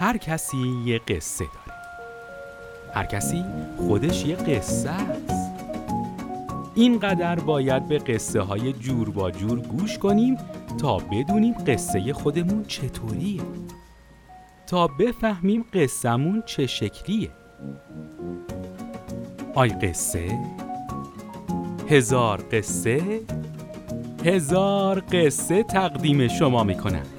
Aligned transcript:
هر 0.00 0.16
کسی 0.16 0.56
یه 0.84 0.98
قصه 0.98 1.44
داره. 1.44 1.78
هر 2.94 3.04
کسی 3.04 3.44
خودش 3.76 4.24
یه 4.24 4.36
قصه 4.36 4.90
است. 4.90 5.64
اینقدر 6.74 7.40
باید 7.40 7.88
به 7.88 7.98
قصه 7.98 8.40
های 8.40 8.72
جور 8.72 9.10
با 9.10 9.30
جور 9.30 9.60
گوش 9.60 9.98
کنیم 9.98 10.36
تا 10.80 10.98
بدونیم 10.98 11.54
قصه 11.54 12.12
خودمون 12.12 12.64
چطوریه. 12.64 13.42
تا 14.66 14.86
بفهمیم 14.86 15.64
قصهمون 15.74 16.42
چه 16.46 16.66
شکلیه. 16.66 17.30
آی 19.54 19.68
قصه؟ 19.68 20.38
هزار 21.88 22.44
قصه؟ 22.52 23.20
هزار 24.24 25.00
قصه 25.12 25.62
تقدیم 25.62 26.28
شما 26.28 26.64
می‌کنم. 26.64 27.17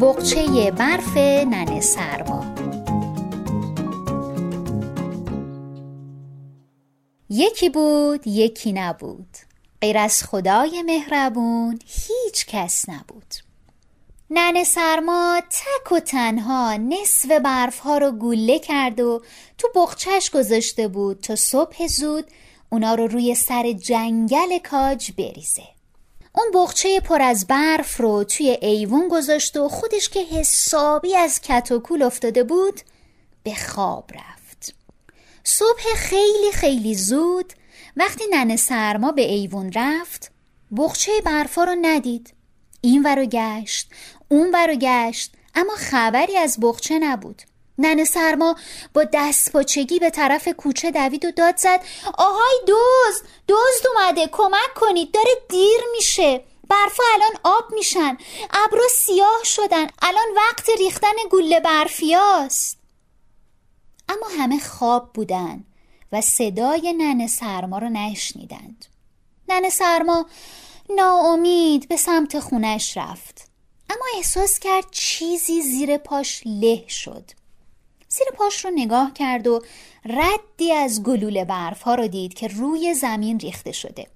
بقچه 0.00 0.70
برف 0.70 1.16
ننه 1.16 1.80
سرما. 1.80 2.54
یکی 7.30 7.68
بود 7.68 8.26
یکی 8.26 8.72
نبود. 8.72 9.36
غیر 9.80 9.98
از 9.98 10.24
خدای 10.24 10.82
مهربون 10.82 11.78
هیچ 11.86 12.46
کس 12.46 12.88
نبود. 12.88 13.34
ننه 14.30 14.64
سرما 14.64 15.40
تک 15.50 15.92
و 15.92 16.00
تنها 16.00 16.76
نصف 16.76 17.30
برف 17.30 17.78
ها 17.78 17.98
رو 17.98 18.10
گله 18.10 18.58
کرد 18.58 19.00
و 19.00 19.22
تو 19.58 19.68
بخچش 19.74 20.30
گذاشته 20.30 20.88
بود 20.88 21.20
تا 21.20 21.36
صبح 21.36 21.86
زود 21.86 22.26
اونا 22.70 22.94
رو 22.94 23.06
روی 23.06 23.34
سر 23.34 23.72
جنگل 23.72 24.58
کاج 24.58 25.12
بریزه. 25.12 25.75
اون 26.36 26.50
بخچه 26.54 27.00
پر 27.00 27.22
از 27.22 27.46
برف 27.46 28.00
رو 28.00 28.24
توی 28.24 28.58
ایوون 28.62 29.08
گذاشت 29.08 29.56
و 29.56 29.68
خودش 29.68 30.08
که 30.08 30.20
حسابی 30.20 31.16
از 31.16 31.40
کت 31.40 31.72
افتاده 32.02 32.44
بود 32.44 32.80
به 33.42 33.54
خواب 33.54 34.10
رفت. 34.14 34.74
صبح 35.44 35.94
خیلی 35.96 36.52
خیلی 36.52 36.94
زود 36.94 37.52
وقتی 37.96 38.24
ننه 38.30 38.56
سرما 38.56 39.12
به 39.12 39.22
ایوون 39.22 39.72
رفت 39.74 40.32
بخچه 40.76 41.12
برفا 41.24 41.64
رو 41.64 41.76
ندید. 41.82 42.34
این 42.80 43.02
ورو 43.02 43.24
گشت 43.24 43.90
اون 44.28 44.50
ورو 44.54 44.74
گشت 44.74 45.32
اما 45.54 45.74
خبری 45.76 46.36
از 46.36 46.58
بخچه 46.60 46.98
نبود. 46.98 47.42
ننه 47.78 48.04
سرما 48.04 48.56
با 48.94 49.04
دست 49.12 49.52
پاچگی 49.52 49.98
به 49.98 50.10
طرف 50.10 50.48
کوچه 50.48 50.90
دوید 50.90 51.24
و 51.24 51.30
داد 51.30 51.56
زد. 51.56 51.80
آهای 52.18 52.60
دوز 52.66 53.22
دزد 53.48 53.86
اومده 53.94 54.26
کمک 54.32 54.74
کنید 54.76 55.12
داره 55.12 55.30
دیر 55.48 55.80
میشه. 55.96 56.44
برفا 56.68 57.02
الان 57.14 57.32
آب 57.44 57.64
میشن. 57.72 58.18
ابرا 58.50 58.88
سیاه 58.90 59.40
شدن. 59.44 59.86
الان 60.02 60.26
وقت 60.36 60.68
ریختن 60.78 61.16
گوله 61.30 61.60
برفیاست 61.60 62.78
اما 64.08 64.26
همه 64.38 64.58
خواب 64.58 65.12
بودن 65.12 65.64
و 66.12 66.20
صدای 66.20 66.92
ننه 66.92 67.26
سرما 67.26 67.78
رو 67.78 67.88
نشنیدند. 67.88 68.86
ننه 69.48 69.70
سرما 69.70 70.26
ناامید 70.96 71.88
به 71.88 71.96
سمت 71.96 72.40
خونش 72.40 72.96
رفت. 72.96 73.48
اما 73.90 74.04
احساس 74.16 74.58
کرد 74.58 74.84
چیزی 74.90 75.62
زیر 75.62 75.96
پاش 75.96 76.42
له 76.46 76.88
شد. 76.88 77.30
زیر 78.18 78.26
پاش 78.36 78.64
رو 78.64 78.70
نگاه 78.70 79.12
کرد 79.14 79.46
و 79.46 79.62
ردی 80.04 80.72
از 80.72 81.02
گلوله 81.02 81.44
برف 81.44 81.82
ها 81.82 81.94
رو 81.94 82.08
دید 82.08 82.34
که 82.34 82.48
روی 82.48 82.94
زمین 82.94 83.38
ریخته 83.38 83.72
شده. 83.72 84.06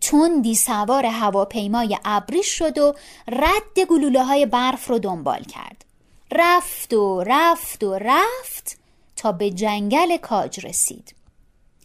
تندی 0.00 0.54
سوار 0.54 1.06
هواپیمای 1.06 1.98
ابری 2.04 2.42
شد 2.42 2.78
و 2.78 2.94
رد 3.28 3.80
گلوله 3.88 4.24
های 4.24 4.46
برف 4.46 4.88
رو 4.88 4.98
دنبال 4.98 5.42
کرد. 5.42 5.84
رفت 6.32 6.94
و 6.94 7.24
رفت 7.26 7.84
و 7.84 7.98
رفت 7.98 8.78
تا 9.16 9.32
به 9.32 9.50
جنگل 9.50 10.16
کاج 10.16 10.66
رسید. 10.66 11.14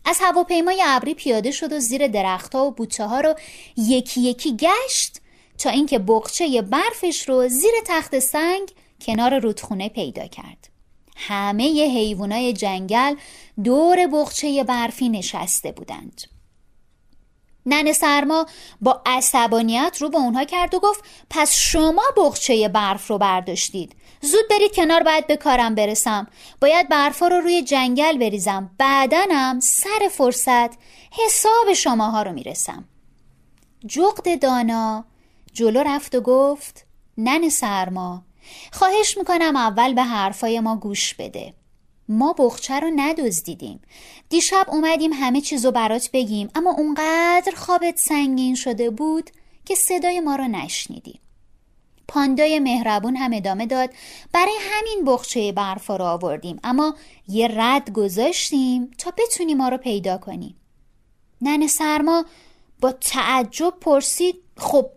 از 0.05 0.17
هواپیمای 0.21 0.83
ابری 0.85 1.13
پیاده 1.13 1.51
شد 1.51 1.73
و 1.73 1.79
زیر 1.79 2.07
درختها 2.07 2.65
و 2.65 2.71
بوچه 2.71 3.05
ها 3.05 3.21
رو 3.21 3.35
یکی 3.77 4.21
یکی 4.21 4.55
گشت 4.55 5.21
تا 5.57 5.69
اینکه 5.69 5.99
بقچه 5.99 6.61
برفش 6.61 7.29
رو 7.29 7.47
زیر 7.47 7.71
تخت 7.85 8.19
سنگ 8.19 8.71
کنار 9.01 9.39
رودخونه 9.39 9.89
پیدا 9.89 10.27
کرد. 10.27 10.69
همه 11.19 11.63
حیوانای 11.63 12.53
جنگل 12.53 13.15
دور 13.63 14.07
بخچه 14.07 14.63
برفی 14.63 15.09
نشسته 15.09 15.71
بودند. 15.71 16.21
نن 17.65 17.93
سرما 17.93 18.45
با 18.81 19.01
عصبانیت 19.05 19.97
رو 19.99 20.09
به 20.09 20.17
اونها 20.17 20.43
کرد 20.43 20.75
و 20.75 20.79
گفت 20.79 21.03
پس 21.29 21.55
شما 21.55 22.03
بخچه 22.17 22.67
برف 22.67 23.07
رو 23.07 23.17
برداشتید. 23.17 23.95
زود 24.21 24.45
برید 24.49 24.75
کنار 24.75 25.03
باید 25.03 25.27
به 25.27 25.37
کارم 25.37 25.75
برسم. 25.75 26.27
باید 26.61 26.89
برفا 26.89 27.27
رو 27.27 27.35
روی 27.35 27.61
جنگل 27.61 28.17
بریزم. 28.17 28.71
بعدنم 28.77 29.59
سر 29.59 30.09
فرصت 30.11 30.69
حساب 31.11 31.73
شماها 31.73 32.23
رو 32.23 32.31
می‌رسم. 32.31 32.85
جغد 33.87 34.41
دانا 34.41 35.05
جلو 35.53 35.83
رفت 35.85 36.15
و 36.15 36.21
گفت 36.21 36.85
نن 37.17 37.49
سرما 37.49 38.23
خواهش 38.71 39.17
می‌کنم 39.17 39.55
اول 39.55 39.93
به 39.93 40.03
حرفای 40.03 40.59
ما 40.59 40.75
گوش 40.75 41.13
بده. 41.13 41.53
ما 42.09 42.33
بخچه 42.33 42.79
رو 42.79 42.91
ندزدیدیم. 42.95 43.81
دیشب 44.29 44.65
اومدیم 44.67 45.13
همه 45.13 45.41
چیزو 45.41 45.71
برات 45.71 46.09
بگیم 46.13 46.49
اما 46.55 46.71
اونقدر 46.71 47.53
خوابت 47.55 47.97
سنگین 47.97 48.55
شده 48.55 48.89
بود 48.89 49.29
که 49.65 49.75
صدای 49.75 50.19
ما 50.19 50.35
رو 50.35 50.47
نشنیدیم 50.47 51.19
پاندای 52.09 52.59
مهربون 52.59 53.15
هم 53.15 53.33
ادامه 53.33 53.65
داد 53.65 53.89
برای 54.33 54.53
همین 54.61 55.05
بخچه 55.05 55.51
برفا 55.51 55.95
رو 55.95 56.05
آوردیم 56.05 56.59
اما 56.63 56.95
یه 57.27 57.47
رد 57.55 57.91
گذاشتیم 57.91 58.91
تا 58.97 59.13
بتونی 59.17 59.53
ما 59.53 59.69
رو 59.69 59.77
پیدا 59.77 60.17
کنیم. 60.17 60.55
نن 61.41 61.67
سرما 61.67 62.25
با 62.81 62.91
تعجب 62.91 63.73
پرسید 63.81 64.35
خب 64.57 64.89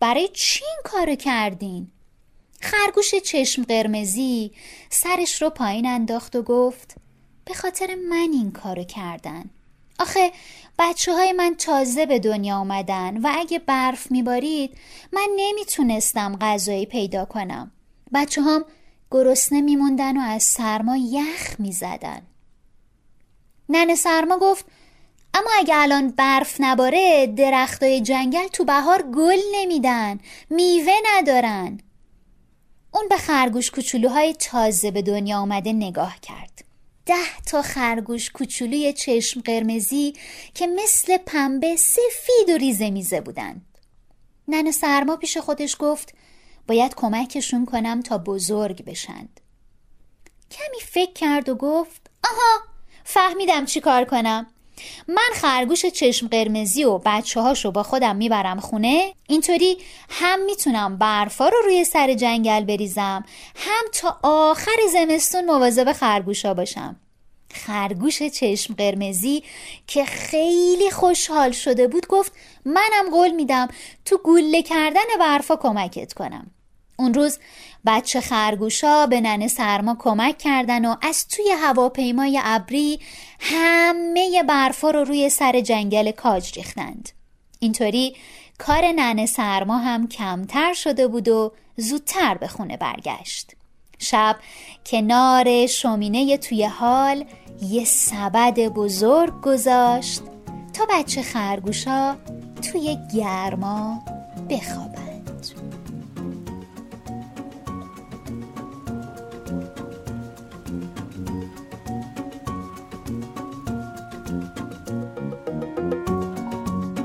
برای 0.00 0.28
چی 0.28 0.64
این 0.64 0.80
کارو 0.84 1.14
کردین؟ 1.14 1.92
خرگوش 2.60 3.14
چشم 3.14 3.62
قرمزی 3.62 4.52
سرش 4.90 5.42
رو 5.42 5.50
پایین 5.50 5.86
انداخت 5.86 6.36
و 6.36 6.42
گفت 6.42 6.94
به 7.44 7.54
خاطر 7.54 7.94
من 7.94 8.28
این 8.32 8.52
کارو 8.52 8.84
کردن. 8.84 9.50
آخه 9.98 10.32
بچه 10.78 11.12
های 11.12 11.32
من 11.32 11.54
تازه 11.54 12.06
به 12.06 12.18
دنیا 12.18 12.56
آمدن 12.56 13.16
و 13.16 13.32
اگه 13.34 13.58
برف 13.58 14.10
میبارید 14.10 14.76
من 15.12 15.28
نمی‌تونستم 15.36 16.36
غذایی 16.40 16.86
پیدا 16.86 17.24
کنم. 17.24 17.70
بچه 18.14 18.42
هم 18.42 18.64
گرسنه 19.10 19.60
میموندن 19.60 20.16
و 20.16 20.20
از 20.20 20.42
سرما 20.42 20.96
یخ 20.96 21.54
می‌زدن. 21.58 22.22
ننه 23.68 23.94
سرما 23.94 24.38
گفت 24.38 24.66
اما 25.34 25.50
اگه 25.58 25.74
الان 25.76 26.10
برف 26.10 26.56
نباره 26.60 27.26
درختای 27.26 28.00
جنگل 28.00 28.46
تو 28.46 28.64
بهار 28.64 29.02
گل 29.02 29.38
نمیدن 29.54 30.18
میوه 30.50 30.94
ندارن. 31.06 31.80
اون 32.92 33.08
به 33.08 33.16
خرگوش 33.16 33.70
کوچولوهای 33.70 34.34
تازه 34.34 34.90
به 34.90 35.02
دنیا 35.02 35.38
آمده 35.38 35.72
نگاه 35.72 36.20
کرد. 36.22 36.64
ده 37.06 37.40
تا 37.46 37.62
خرگوش 37.62 38.30
کوچولوی 38.30 38.92
چشم 38.92 39.40
قرمزی 39.40 40.14
که 40.54 40.66
مثل 40.66 41.16
پنبه 41.16 41.76
سفید 41.76 42.48
و 42.54 42.56
ریزه 42.56 42.90
میزه 42.90 43.20
بودند 43.20 43.66
نن 44.48 44.70
سرما 44.70 45.16
پیش 45.16 45.36
خودش 45.36 45.76
گفت 45.78 46.14
باید 46.68 46.94
کمکشون 46.94 47.66
کنم 47.66 48.00
تا 48.00 48.18
بزرگ 48.18 48.84
بشند 48.84 49.40
کمی 50.50 50.80
فکر 50.80 51.12
کرد 51.12 51.48
و 51.48 51.54
گفت 51.54 52.10
آها 52.24 52.70
فهمیدم 53.04 53.64
چی 53.64 53.80
کار 53.80 54.04
کنم. 54.04 54.46
من 55.08 55.30
خرگوش 55.34 55.86
چشم 55.86 56.28
قرمزی 56.28 56.84
و 56.84 56.98
بچه 56.98 57.40
هاشو 57.40 57.70
با 57.70 57.82
خودم 57.82 58.16
می‌برم 58.16 58.60
خونه. 58.60 59.12
اینطوری 59.28 59.78
هم 60.08 60.44
می‌تونم 60.44 60.98
برفا 60.98 61.48
رو 61.48 61.62
روی 61.64 61.84
سر 61.84 62.14
جنگل 62.14 62.64
بریزم 62.64 63.24
هم 63.56 63.84
تا 63.92 64.18
آخر 64.22 64.76
زمستون 64.92 65.44
مواظب 65.44 65.92
خرگوشا 65.92 66.54
باشم. 66.54 66.96
خرگوش 67.54 68.22
چشم 68.22 68.74
قرمزی 68.74 69.42
که 69.86 70.04
خیلی 70.04 70.90
خوشحال 70.90 71.50
شده 71.50 71.88
بود 71.88 72.06
گفت 72.06 72.32
منم 72.64 73.10
قول 73.10 73.30
میدم 73.30 73.68
تو 74.04 74.18
گله 74.24 74.62
کردن 74.62 75.00
برفا 75.20 75.56
کمکت 75.56 76.12
کنم. 76.12 76.50
اون 77.00 77.14
روز 77.14 77.38
بچه 77.86 78.20
خرگوشا 78.20 79.06
به 79.06 79.20
ننه 79.20 79.48
سرما 79.48 79.96
کمک 79.98 80.38
کردن 80.38 80.84
و 80.84 80.96
از 81.02 81.28
توی 81.28 81.50
هواپیمای 81.50 82.40
ابری 82.44 83.00
همه 83.40 84.42
برفا 84.42 84.90
رو 84.90 85.04
روی 85.04 85.28
سر 85.28 85.60
جنگل 85.60 86.10
کاج 86.10 86.56
ریختند. 86.56 87.08
اینطوری 87.58 88.16
کار 88.58 88.92
ننه 88.92 89.26
سرما 89.26 89.78
هم 89.78 90.08
کمتر 90.08 90.72
شده 90.72 91.08
بود 91.08 91.28
و 91.28 91.52
زودتر 91.76 92.34
به 92.34 92.48
خونه 92.48 92.76
برگشت. 92.76 93.52
شب 93.98 94.36
کنار 94.86 95.66
شومینه 95.66 96.36
توی 96.36 96.64
حال 96.64 97.24
یه 97.62 97.84
سبد 97.84 98.60
بزرگ 98.60 99.40
گذاشت 99.40 100.22
تا 100.72 100.86
بچه 100.90 101.22
خرگوشا 101.22 102.16
توی 102.62 102.98
گرما 103.14 104.04
بخوابند 104.50 105.09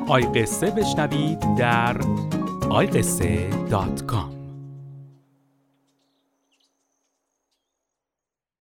آی 0.07 0.21
قصه 0.21 0.71
بشنوید 0.71 1.55
در 1.57 1.97
آی 2.69 2.87
قصه 2.87 3.49
دات 3.69 4.05
کام. 4.05 4.34